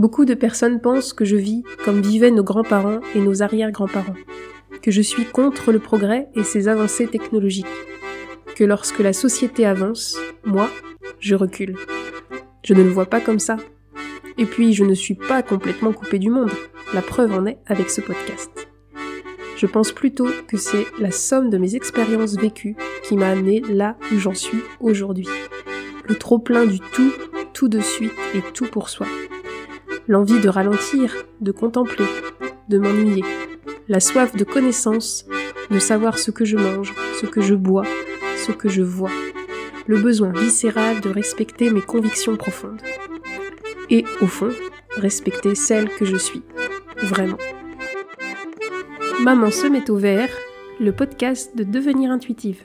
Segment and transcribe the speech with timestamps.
[0.00, 4.14] Beaucoup de personnes pensent que je vis comme vivaient nos grands-parents et nos arrière-grands-parents,
[4.80, 7.66] que je suis contre le progrès et ses avancées technologiques,
[8.56, 10.70] que lorsque la société avance, moi,
[11.18, 11.76] je recule.
[12.64, 13.58] Je ne le vois pas comme ça.
[14.38, 16.50] Et puis, je ne suis pas complètement coupé du monde.
[16.94, 18.50] La preuve en est avec ce podcast.
[19.58, 23.98] Je pense plutôt que c'est la somme de mes expériences vécues qui m'a amené là
[24.14, 25.28] où j'en suis aujourd'hui.
[26.08, 27.12] Le trop plein du tout,
[27.52, 29.06] tout de suite et tout pour soi.
[30.10, 32.04] L'envie de ralentir, de contempler,
[32.68, 33.22] de m'ennuyer.
[33.86, 35.24] La soif de connaissance,
[35.70, 37.84] de savoir ce que je mange, ce que je bois,
[38.44, 39.12] ce que je vois.
[39.86, 42.82] Le besoin viscéral de respecter mes convictions profondes.
[43.88, 44.50] Et au fond,
[44.96, 46.42] respecter celle que je suis.
[46.96, 47.38] Vraiment.
[49.22, 50.36] Maman se met au vert,
[50.80, 52.64] le podcast de Devenir intuitive.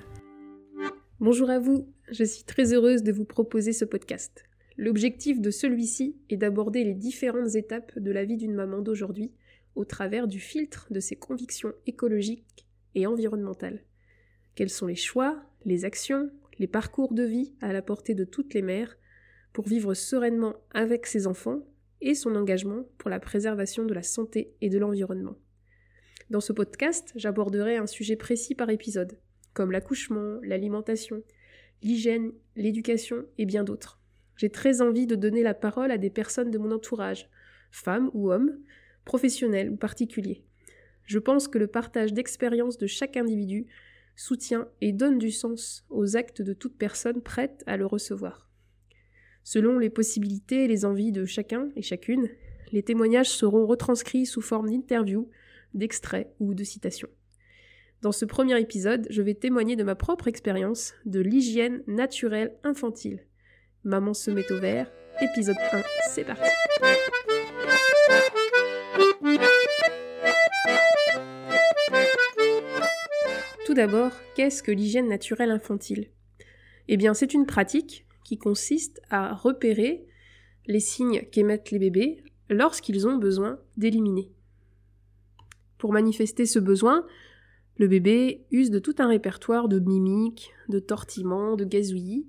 [1.20, 4.46] Bonjour à vous, je suis très heureuse de vous proposer ce podcast.
[4.78, 9.32] L'objectif de celui-ci est d'aborder les différentes étapes de la vie d'une maman d'aujourd'hui
[9.76, 13.84] au travers du filtre de ses convictions écologiques et environnementales.
[14.56, 18.54] Quels sont les choix, les actions, les parcours de vie à la portée de toutes
[18.54, 18.98] les mères
[19.54, 21.66] pour vivre sereinement avec ses enfants
[22.02, 25.38] et son engagement pour la préservation de la santé et de l'environnement?
[26.30, 29.18] Dans ce podcast, j'aborderai un sujet précis par épisode,
[29.54, 31.24] comme l'accouchement, l'alimentation,
[31.82, 34.02] l'hygiène, l'éducation et bien d'autres.
[34.38, 37.30] J'ai très envie de donner la parole à des personnes de mon entourage,
[37.72, 38.58] femmes ou hommes,
[39.06, 40.44] professionnels ou particuliers.
[41.06, 43.68] Je pense que le partage d'expériences de chaque individu
[44.16, 48.50] soutient et donne du sens aux actes de toute personne prête à le recevoir.
[49.44, 52.30] Selon les possibilités et les envies de chacun et chacune,
[52.72, 55.30] les témoignages seront retranscrits sous forme d'interviews,
[55.74, 57.10] d'extraits ou de citations.
[58.02, 63.26] Dans ce premier épisode, je vais témoigner de ma propre expérience de l'hygiène naturelle infantile.
[63.86, 64.92] Maman se met au vert,
[65.22, 66.50] épisode 1, c'est parti.
[73.68, 76.10] Tout d'abord, qu'est-ce que l'hygiène naturelle infantile?
[76.88, 80.08] Eh bien, c'est une pratique qui consiste à repérer
[80.66, 84.32] les signes qu'émettent les bébés lorsqu'ils ont besoin d'éliminer.
[85.78, 87.06] Pour manifester ce besoin,
[87.78, 92.26] le bébé use de tout un répertoire de mimiques, de tortillements, de gazouillis.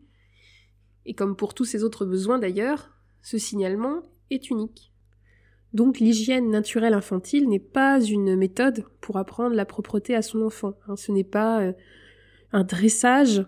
[1.06, 2.90] Et comme pour tous ses autres besoins d'ailleurs,
[3.22, 4.92] ce signalement est unique.
[5.72, 10.74] Donc l'hygiène naturelle infantile n'est pas une méthode pour apprendre la propreté à son enfant.
[10.88, 10.96] Hein.
[10.96, 11.72] ce n'est pas euh,
[12.52, 13.44] un dressage,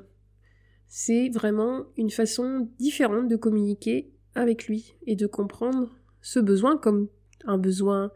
[0.87, 7.09] c'est vraiment une façon différente de communiquer avec lui et de comprendre ce besoin comme
[7.45, 8.11] un besoin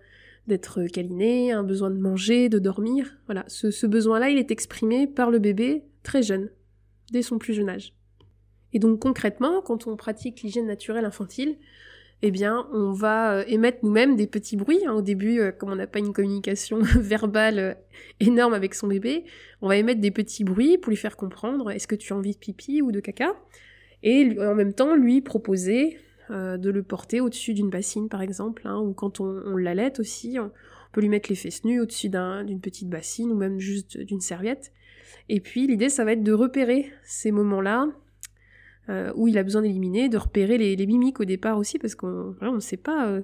[0.47, 3.19] d'être câliné, un besoin de manger, de dormir.
[3.27, 6.51] Voilà, ce, besoin-là, il est exprimé par le bébé très jeune,
[7.13, 7.95] dès son plus jeune âge.
[8.73, 11.57] Et donc concrètement, quand on pratique l'hygiène naturelle infantile,
[12.25, 14.87] eh bien, on va euh, émettre nous-mêmes des petits bruits.
[14.87, 14.93] Hein.
[14.93, 17.75] Au début, euh, comme on n'a pas une communication verbale euh,
[18.21, 19.25] énorme avec son bébé,
[19.61, 22.33] on va émettre des petits bruits pour lui faire comprendre est-ce que tu as envie
[22.33, 23.35] de pipi ou de caca?
[24.05, 28.81] Et en même temps lui proposer de le porter au-dessus d'une bassine par exemple, hein,
[28.81, 30.51] ou quand on, on l'allait aussi, on
[30.91, 34.73] peut lui mettre les fesses nues au-dessus d'une petite bassine ou même juste d'une serviette.
[35.29, 37.87] Et puis l'idée ça va être de repérer ces moments-là
[38.89, 42.35] euh, où il a besoin d'éliminer, de repérer les, mimiques au départ aussi parce qu'on
[42.41, 43.23] ne sait pas euh,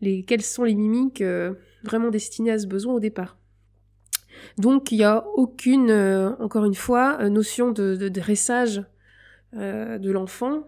[0.00, 1.22] les, quelles sont les mimiques
[1.82, 3.36] vraiment destinées à ce besoin au départ.
[4.58, 5.92] Donc il n'y a aucune,
[6.40, 8.82] encore une fois, notion de, de dressage
[9.52, 10.66] de l'enfant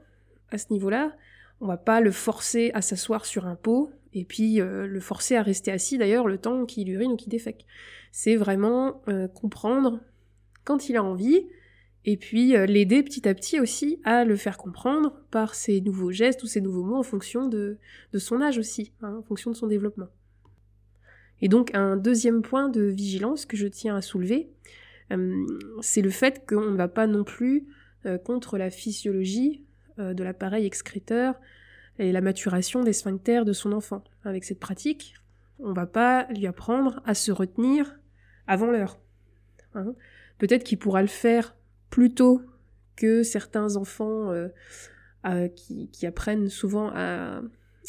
[0.51, 1.13] à ce niveau-là
[1.61, 5.37] on va pas le forcer à s'asseoir sur un pot et puis euh, le forcer
[5.37, 7.65] à rester assis d'ailleurs le temps qu'il urine ou qu'il défèque.
[8.13, 10.01] C'est vraiment euh, comprendre
[10.65, 11.47] quand il a envie
[12.07, 16.13] et puis euh, l'aider petit à petit aussi à le faire comprendre par ses nouveaux
[16.13, 17.79] gestes ou ses nouveaux mots en fonction de,
[18.17, 20.09] son âge aussi, hein, en fonction de son développement.
[21.43, 24.49] Et donc un deuxième point de vigilance que je tiens à soulever,
[25.83, 27.69] c'est le fait qu'on ne va pas non plus
[28.25, 29.67] contre la physiologie
[29.99, 31.37] euh, de l'appareil excréteur
[31.99, 34.05] et la maturation des sphincters de son enfant.
[34.25, 35.15] Avec cette pratique,
[35.59, 37.99] on va pas lui apprendre à se retenir
[38.47, 38.99] avant l'heure.
[39.75, 39.95] Hein.
[40.37, 41.57] Peut-être qu'il pourra le faire
[41.91, 42.43] plus tôt
[42.97, 47.43] que certains enfants euh, qui, apprennent souvent à,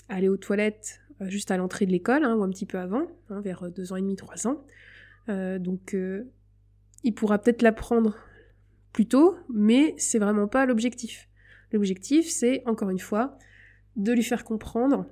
[0.09, 3.07] aller aux toilettes euh, juste à l'entrée de l'école, hein, ou un petit peu avant,
[3.29, 4.65] hein, vers deux ans et demi, trois ans.
[5.27, 5.95] donc
[7.03, 8.17] il pourra peut-être l'apprendre
[8.91, 11.29] plus tôt, mais c'est vraiment pas l'objectif.
[11.71, 13.37] L'objectif, c'est, encore une fois,
[13.95, 15.05] de lui faire comprendre,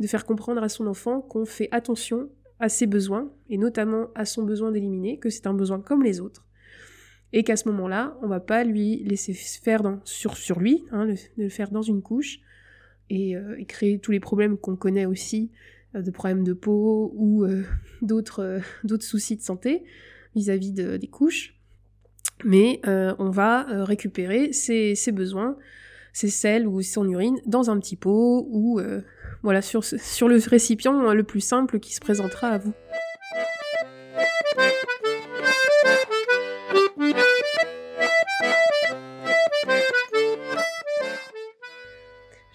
[0.00, 4.24] de faire comprendre à son enfant qu'on fait attention à ses besoins, et notamment à
[4.24, 6.46] son besoin d'éliminer, que c'est un besoin comme les autres,
[7.32, 11.70] et qu'à ce moment-là, on va pas lui laisser faire sur, lui, hein, le, faire
[11.70, 12.40] dans une couche,
[13.10, 13.36] et,
[13.66, 15.50] créer tous les problèmes qu'on connaît aussi,
[15.94, 17.46] de problèmes de peau ou
[18.02, 18.60] d'autres
[19.00, 19.84] soucis de santé
[20.34, 21.54] vis-à-vis des couches.
[22.44, 25.56] Mais on va récupérer ses, besoins,
[26.12, 28.80] ses selles ou son urine dans un petit pot ou
[29.42, 29.82] voilà sur
[30.28, 32.74] le récipient le plus simple qui se présentera à vous.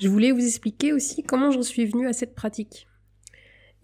[0.04, 2.90] Je voulais vous expliquer aussi comment j'en suis venue à cette pratique.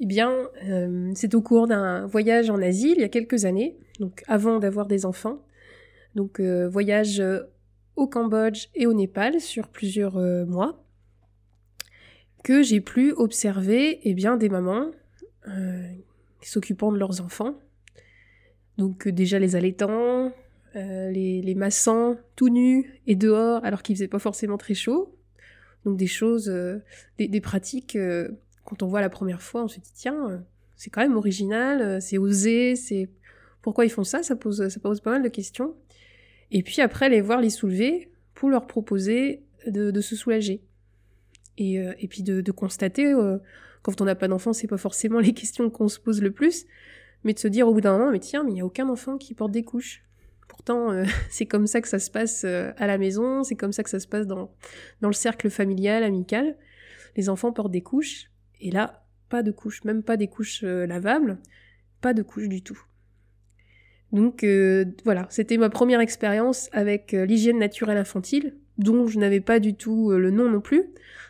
[0.01, 3.77] Eh bien, euh, c'est au cours d'un voyage en Asie il y a quelques années,
[4.01, 5.41] donc avant d'avoir des enfants.
[6.15, 7.43] Donc euh, voyage euh,
[7.95, 10.83] au Cambodge et au Népal sur plusieurs mois,
[12.43, 14.91] que j'ai pu observer eh bien, des mamans
[16.41, 17.55] s'occupant de leurs enfants.
[18.77, 20.33] Donc déjà les allaitants,
[20.75, 25.15] les, les massants tout nus et dehors alors qu'il faisait pas forcément très chaud,
[25.85, 26.79] donc des choses, euh,
[27.17, 28.29] des, pratiques, euh,
[28.65, 30.37] quand on voit la première fois, on se dit tiens, euh,
[30.75, 33.09] c'est quand même original, c'est osé, c'est
[33.61, 35.75] pourquoi ils font ça, ça pose, ça pose pas mal de questions.
[36.51, 40.61] Et puis après, les voir les soulever pour leur proposer de, se soulager.
[41.57, 43.13] Et, et puis de, constater,
[43.81, 46.65] quand on n'a pas d'enfant, c'est pas forcément les questions qu'on se pose le plus,
[47.25, 48.87] mais de se dire au bout d'un moment, mais tiens, mais il n'y a aucun
[48.87, 50.05] enfant qui porte des couches.
[50.59, 53.71] Pourtant, euh, c'est comme ça que ça se passe euh, à la maison, c'est comme
[53.71, 54.51] ça que ça se passe dans,
[54.99, 56.57] dans le cercle familial, amical.
[57.15, 58.25] Les enfants portent des couches,
[58.59, 61.37] et là, pas de couches, même pas des couches euh, lavables,
[62.01, 62.77] pas de couches du tout.
[64.11, 64.43] Donc
[65.05, 70.09] voilà, c'était ma première expérience avec l'hygiène naturelle infantile, dont je n'avais pas du tout
[70.09, 70.85] le nom non plus.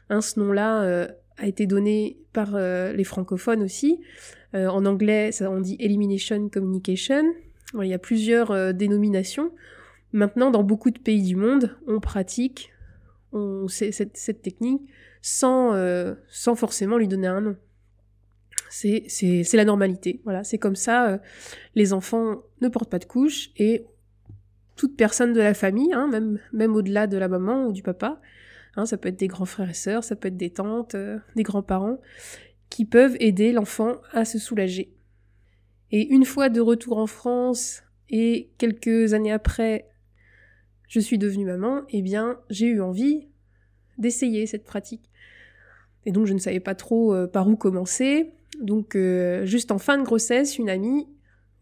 [0.10, 4.00] Hein, ce nom-là a été donné par les francophones aussi.
[4.54, 7.26] en anglais, on dit Elimination Communication,
[7.75, 9.51] il y a plusieurs euh, dénominations.
[10.12, 12.74] Maintenant, dans beaucoup de pays du monde, on pratique
[13.68, 14.81] cette, technique
[15.21, 17.56] sans, euh, sans forcément lui donner un nom.
[18.71, 19.07] C'est,
[19.54, 20.21] la normalité.
[20.24, 21.10] Voilà, c'est comme ça.
[21.10, 21.18] Euh,
[21.75, 23.86] les enfants ne portent pas de couche et
[24.75, 28.19] toute personne de la famille, hein, même, même au-delà de la maman ou du papa,
[28.75, 30.95] hein, ça peut être des grands frères et sœurs, ça peut être des tantes,
[31.36, 32.00] des grands-parents,
[32.69, 34.94] qui peuvent aider l'enfant à se soulager.
[35.92, 39.90] Et une fois de retour en France et quelques années après,
[40.88, 43.28] je suis devenue maman, eh bien, j'ai eu envie
[43.98, 45.10] d'essayer cette pratique.
[46.06, 48.32] Et donc, je ne savais pas trop euh, par où commencer.
[48.60, 51.08] Donc, euh, juste en fin de grossesse, une amie,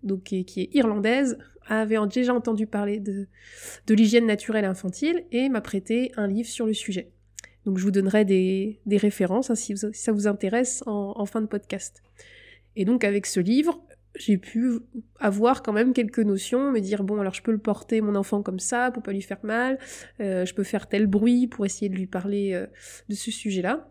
[0.04, 1.38] donc qui est, irlandaise,
[1.68, 3.28] avait déjà entendu parler de,
[3.88, 7.12] de l'hygiène naturelle infantile et m'a prêté un livre sur le sujet.
[7.66, 11.42] Donc, je vous donnerai des, des références hein, si, ça vous intéresse en, en fin
[11.42, 12.02] de podcast.
[12.78, 13.84] Et donc, avec ce livre,
[14.18, 14.80] j'ai pu
[15.19, 18.42] avoir quand même quelques notions, me dire bon alors je peux le porter mon enfant
[18.42, 19.80] comme ça pour pas lui faire mal,
[20.19, 22.68] euh, je peux faire tel bruit pour essayer de lui parler euh,
[23.10, 23.90] de ce sujet-là.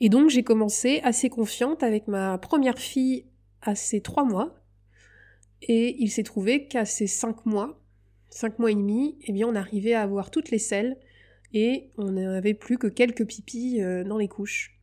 [0.00, 3.26] Et donc j'ai commencé assez confiante avec ma première fille
[3.62, 4.62] à ses trois mois,
[5.62, 7.80] et il s'est trouvé qu'à ses cinq mois,
[8.28, 10.96] cinq mois et demi, eh bien on arrivait à avoir toutes les selles
[11.52, 14.73] et on n'avait plus que quelques pipis euh, dans les couches.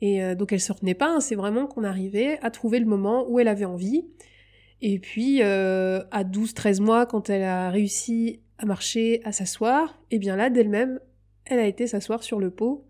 [0.00, 2.86] Et euh, donc elle se retenait pas, hein, c'est vraiment qu'on arrivait à trouver le
[2.86, 4.04] moment où elle avait envie.
[4.82, 10.16] Et puis euh, à 12-13 mois, quand elle a réussi à marcher, à s'asseoir, et
[10.16, 11.00] eh bien là d'elle-même,
[11.46, 12.84] elle a été s'asseoir sur le pot.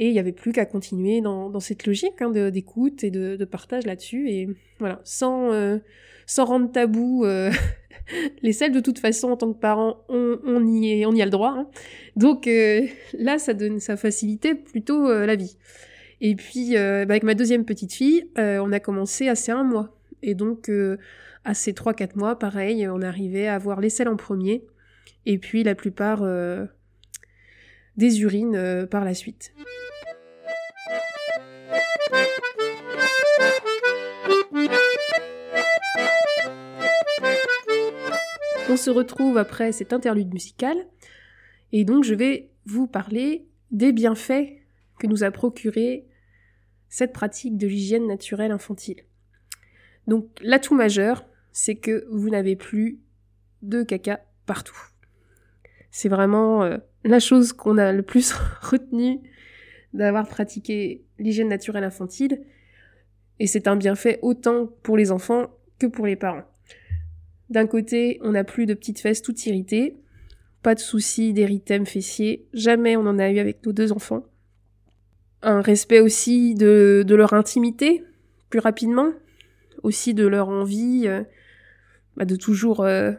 [0.00, 3.84] Et il n'y avait plus qu'à continuer dans, cette logique hein, d'écoute et de, partage
[3.84, 4.30] là-dessus.
[4.30, 5.78] Et voilà, sans, euh,
[6.24, 7.24] sans rendre tabou
[8.42, 11.20] les selles, de toute façon, en tant que parent, on, on, y, est, on y
[11.20, 11.52] a le droit.
[11.58, 11.68] Hein.
[12.14, 12.48] Donc
[13.14, 15.56] là, ça, donne, ça facilitait plutôt la vie.
[16.20, 19.52] Et puis, euh, bah, avec ma deuxième petite fille, euh, on a commencé à ces
[19.52, 19.96] un mois.
[20.22, 20.98] Et donc, euh,
[21.44, 24.64] à ces 3-4 mois, pareil, on arrivait à avoir les selles en premier,
[25.26, 26.22] et puis la plupart
[27.96, 29.54] des urines par la suite.
[38.70, 40.76] On se retrouve après cet interlude musical,
[41.72, 44.57] et donc je vais vous parler des bienfaits
[44.98, 46.06] que nous a procuré
[46.88, 49.04] cette pratique de l'hygiène naturelle infantile.
[50.06, 53.00] Donc l'atout majeur, c'est que vous n'avez plus
[53.62, 54.78] de caca partout.
[55.90, 59.20] C'est vraiment euh, la chose qu'on a le plus retenue
[59.92, 62.42] d'avoir pratiqué l'hygiène naturelle infantile.
[63.38, 66.44] Et c'est un bienfait autant pour les enfants que pour les parents.
[67.50, 69.96] D'un côté, on n'a plus de petites fesses toutes irritées,
[70.62, 74.24] pas de soucis d'érythème fessier, jamais on en a eu avec nos deux enfants
[75.42, 78.04] un respect aussi de, leur intimité
[78.50, 79.12] plus rapidement,
[79.82, 81.22] aussi de leur envie euh,
[82.16, 83.12] bah, de toujours euh,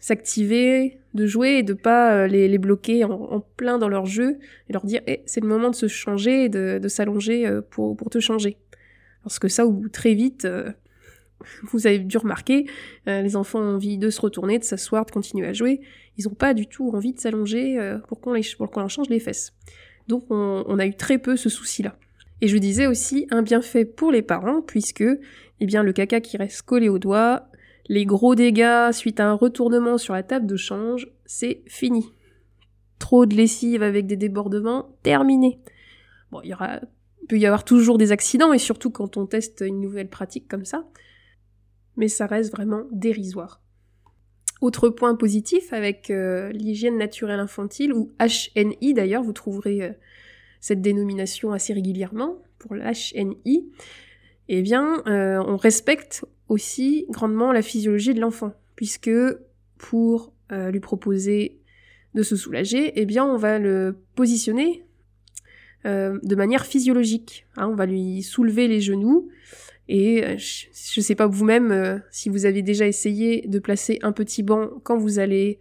[0.00, 4.84] s'activer, de jouer et de pas les, bloquer en, plein dans leur jeu et leur
[4.84, 8.56] dire eh, c'est le moment de se changer et de, s'allonger pour, te changer.
[9.24, 10.46] Parce que ça, très vite,
[11.72, 12.66] vous avez dû remarquer,
[13.06, 15.80] les enfants ont envie de se retourner, de s'asseoir, de continuer à jouer.
[16.16, 19.52] Ils n'ont pas du tout envie de s'allonger pour qu'on leur change les fesses.
[20.08, 21.96] Donc on, a eu très peu ce souci-là.
[22.40, 25.04] Et je disais aussi un bienfait pour les parents, puisque
[25.60, 27.48] eh bien, le caca qui reste collé au doigt,
[27.88, 32.06] les gros dégâts suite à un retournement sur la table de change, c'est fini.
[32.98, 35.60] Trop de lessive avec des débordements, terminé.
[36.30, 36.80] Bon, il y aura,
[37.28, 40.64] peut y avoir toujours des accidents, et surtout quand on teste une nouvelle pratique comme
[40.64, 40.84] ça,
[41.96, 43.60] mais ça reste vraiment dérisoire.
[44.60, 49.90] Autre point positif avec euh, l'hygiène naturelle infantile, ou HNI d'ailleurs, vous trouverez euh,
[50.60, 53.68] cette dénomination assez régulièrement pour l'HNI,
[54.48, 59.10] eh bien, euh, on respecte aussi grandement la physiologie de l'enfant, puisque
[59.76, 61.60] pour lui proposer
[62.14, 64.82] de se soulager, eh bien, on va le positionner
[65.84, 67.44] de manière physiologique.
[67.56, 67.68] Hein.
[67.68, 69.28] on va lui soulever les genoux,
[69.88, 73.98] et euh, je ne sais pas vous-même euh, si vous avez déjà essayé de placer
[74.02, 75.58] un petit banc quand vous allez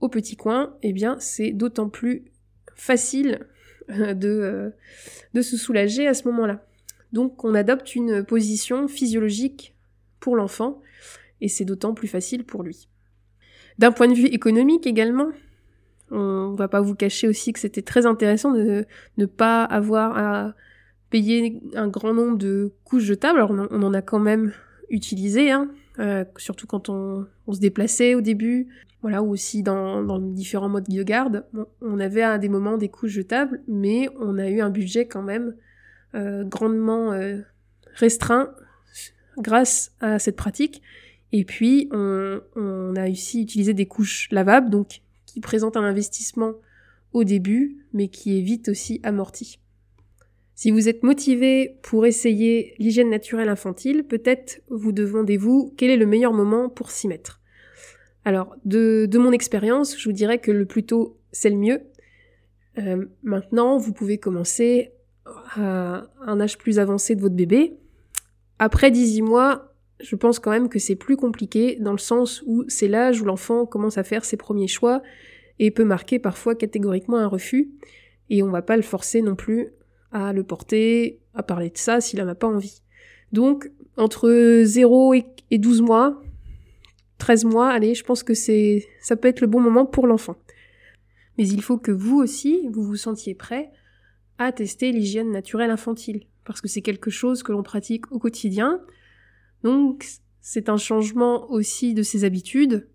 [0.00, 2.24] au petit coin, eh bien c'est d'autant plus
[2.74, 3.46] facile
[3.90, 4.72] euh, de,
[5.34, 6.66] de se soulager à ce moment-là.
[7.12, 9.74] Donc on adopte une position physiologique
[10.18, 10.80] pour l'enfant
[11.40, 12.88] et c'est d'autant plus facile pour lui.
[13.78, 15.30] D'un point de vue économique également,
[16.10, 18.84] on va pas vous cacher aussi que c'était très intéressant de
[19.16, 20.54] ne pas avoir à
[21.10, 23.38] payer un grand nombre de couches jetables.
[23.38, 24.52] Alors on, en a quand même
[24.88, 28.68] utilisé, hein, euh, surtout quand on, se déplaçait au début,
[29.02, 31.44] voilà, ou aussi dans, différents modes de garde.
[31.82, 35.22] on avait à des moments des couches jetables, mais on a eu un budget quand
[35.22, 35.54] même
[36.14, 37.40] euh, grandement euh,
[37.94, 38.50] restreint
[39.38, 40.80] grâce à cette pratique.
[41.32, 46.54] Et puis on, on a aussi utilisé des couches lavables, donc qui présentent un investissement
[47.12, 49.58] au début, mais qui est vite aussi amorti.
[50.60, 56.04] Si vous êtes motivé pour essayer l'hygiène naturelle infantile, peut-être vous demandez-vous quel est le
[56.04, 57.40] meilleur moment pour s'y mettre.
[58.26, 61.80] Alors, de, mon expérience, je vous dirais que le plus tôt, c'est le mieux.
[62.76, 64.92] Euh, maintenant, vous pouvez commencer
[65.24, 67.78] à un âge plus avancé de votre bébé.
[68.58, 72.64] Après 18 mois, je pense quand même que c'est plus compliqué dans le sens où
[72.68, 75.00] c'est l'âge où l'enfant commence à faire ses premiers choix
[75.58, 77.70] et peut marquer parfois catégoriquement un refus.
[78.28, 79.72] Et on va pas le forcer non plus
[80.12, 82.82] à le porter, à parler de ça s'il en a pas envie.
[83.32, 86.20] Donc, entre 0 et 12 mois,
[87.18, 90.36] 13 mois, allez, je pense que c'est, ça peut être le bon moment pour l'enfant.
[91.38, 93.70] Mais il faut que vous aussi, vous vous sentiez prêt
[94.38, 96.24] à tester l'hygiène naturelle infantile.
[96.44, 98.80] Parce que c'est quelque chose que l'on pratique au quotidien.
[99.62, 100.06] Donc,
[100.40, 102.88] c'est un changement aussi de ses habitudes.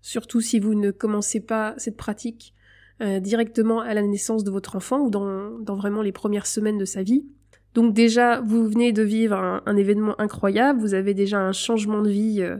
[0.00, 2.54] Surtout si vous ne commencez pas cette pratique
[3.02, 6.84] euh, directement à la naissance de votre enfant ou dans, vraiment les premières semaines de
[6.84, 7.24] sa vie.
[7.72, 12.10] Donc déjà, vous venez de vivre un, événement incroyable, vous avez déjà un changement de
[12.10, 12.58] vie euh,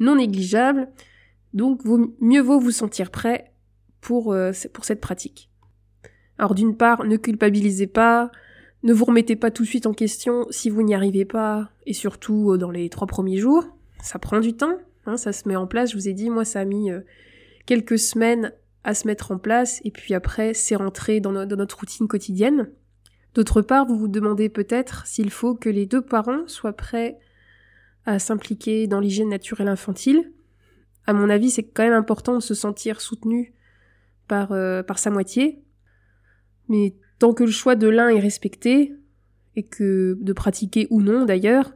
[0.00, 0.88] non négligeable,
[1.52, 1.82] donc
[2.20, 3.52] mieux vaut vous sentir prêt
[4.00, 5.50] pour, euh, pour cette pratique.
[6.38, 8.30] Alors d'une part, ne culpabilisez pas,
[8.82, 11.92] ne vous remettez pas tout de suite en question si vous n'y arrivez pas, et
[11.92, 13.66] surtout dans les trois premiers jours.
[14.00, 16.46] Ça prend du temps, hein, ça se met en place, je vous ai dit, moi
[16.46, 16.90] ça a mis
[17.66, 18.54] quelques semaines
[18.86, 22.70] à se mettre en place et puis après c'est rentré dans, notre routine quotidienne.
[23.34, 27.18] D'autre part, vous vous demandez peut-être s'il faut que les deux parents soient prêts
[28.06, 30.32] à s'impliquer dans l'hygiène naturelle infantile.
[31.06, 33.52] À mon avis, c'est quand même important de se sentir soutenu
[34.28, 35.62] par, euh, par sa moitié.
[36.68, 38.94] Mais tant que le choix de l'un est respecté,
[39.56, 41.72] et que de pratiquer ou non d'ailleurs,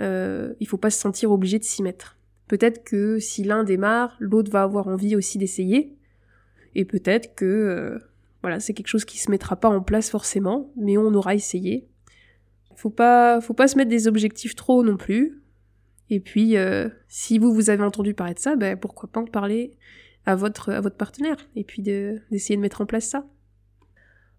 [0.00, 2.18] euh, il faut pas se sentir obligé de s'y mettre.
[2.48, 5.96] Peut-être que si l'un démarre, l'autre va avoir envie aussi d'essayer.
[6.74, 7.98] Et peut-être que euh,
[8.42, 11.86] voilà, c'est quelque chose qui se mettra pas en place forcément, mais on aura essayé.
[12.76, 15.42] Faut pas, faut pas se mettre des objectifs trop non plus.
[16.10, 19.26] Et puis, euh, si vous vous avez entendu parler de ça, ben pourquoi pas en
[19.26, 19.72] parler
[20.26, 23.26] à votre à votre partenaire et puis d'essayer de, mettre en place ça.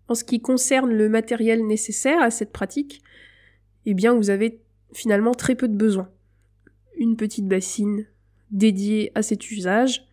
[0.07, 3.01] En ce qui concerne le matériel nécessaire à cette pratique,
[3.85, 4.61] eh bien vous avez
[4.93, 6.09] finalement très peu de besoins.
[6.97, 8.05] Une petite bassine
[8.51, 10.05] dédiée à cet usage,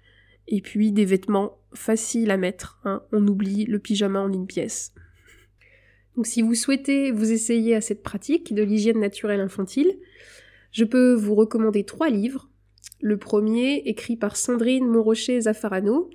[0.51, 2.81] et puis des vêtements faciles à mettre.
[2.85, 3.03] Hein.
[3.13, 4.93] On oublie le pyjama en une pièce.
[6.17, 9.97] Donc si vous souhaitez vous essayer à cette pratique de l'hygiène naturelle infantile,
[10.73, 12.51] je peux vous recommander trois livres.
[13.01, 16.11] Le premier, écrit par Sandrine Monrocher-Zaffarano,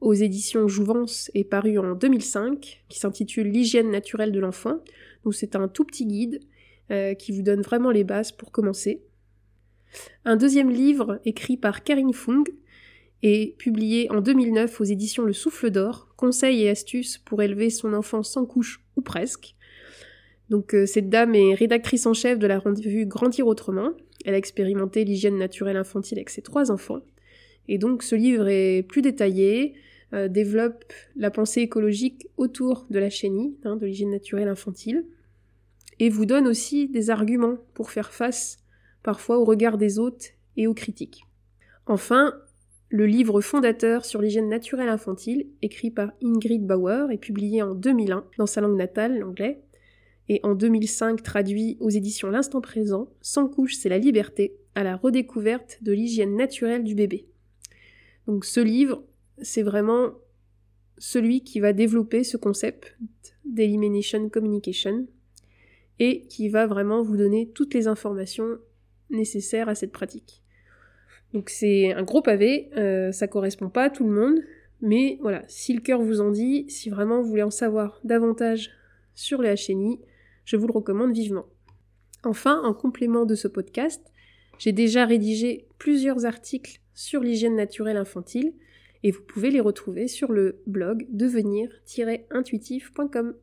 [0.00, 4.78] aux éditions Jouvence est paru en 2005, qui s'intitule L'hygiène naturelle de l'enfant.
[5.24, 6.40] Donc c'est un tout petit guide
[6.90, 9.02] euh, qui vous donne vraiment les bases pour commencer.
[10.24, 12.44] Un deuxième livre écrit par Karine Fung,
[13.22, 17.92] et publié en 2009 aux éditions Le Souffle d'Or, conseils et astuces pour élever son
[17.92, 19.54] enfant sans couche ou presque.
[20.48, 23.92] Donc euh, cette dame est rédactrice en chef de la revue Grandir autrement.
[24.24, 27.00] Elle a expérimenté l'hygiène naturelle infantile avec ses trois enfants.
[27.68, 29.74] Et donc ce livre est plus détaillé,
[30.12, 35.04] euh, développe la pensée écologique autour de la chenille, hein, de l'hygiène naturelle infantile,
[36.00, 38.58] et vous donne aussi des arguments pour faire face
[39.02, 41.26] parfois au regard des autres et aux critiques.
[41.86, 42.34] Enfin,
[42.90, 48.24] le livre fondateur sur l'hygiène naturelle infantile, écrit par Ingrid Bauer, est publié en 2001
[48.36, 49.62] dans sa langue natale, l'anglais,
[50.28, 54.96] et en 2005 traduit aux éditions L'Instant Présent, Sans couche, c'est la liberté, à la
[54.96, 57.26] redécouverte de l'hygiène naturelle du bébé.
[58.26, 59.04] Donc ce livre,
[59.40, 60.10] c'est vraiment
[60.98, 62.98] celui qui va développer ce concept
[63.44, 65.06] d'elimination communication
[66.00, 68.58] et qui va vraiment vous donner toutes les informations
[69.10, 70.39] nécessaires à cette pratique.
[71.32, 74.40] Donc c'est un gros pavé, euh, ça correspond pas à tout le monde,
[74.80, 78.70] mais voilà, si le cœur vous en dit, si vraiment vous voulez en savoir davantage
[79.14, 80.00] sur les HNI,
[80.44, 81.46] je vous le recommande vivement.
[82.24, 84.02] Enfin, en complément de ce podcast,
[84.58, 88.52] j'ai déjà rédigé plusieurs articles sur l'hygiène naturelle infantile
[89.02, 93.34] et vous pouvez les retrouver sur le blog devenir-intuitif.com.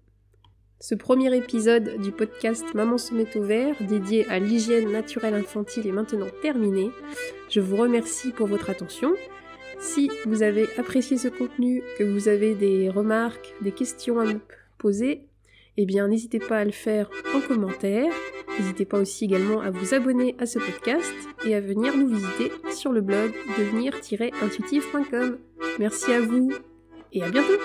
[0.79, 5.88] Ce premier épisode du podcast Maman se met au vert, dédié à l'hygiène naturelle infantile,
[5.88, 6.91] est maintenant terminé.
[7.50, 9.12] Je vous remercie pour votre attention.
[9.79, 14.39] Si vous avez apprécié ce contenu, que vous avez des remarques, des questions à me
[14.77, 15.27] poser,
[15.77, 18.13] eh bien n'hésitez pas à le faire en commentaire.
[18.60, 21.12] N'hésitez pas aussi également à vous abonner à ce podcast
[21.43, 25.39] et à venir nous visiter sur le blog devenir-intuitif.com.
[25.79, 26.51] Merci à vous
[27.13, 27.57] et à bientôt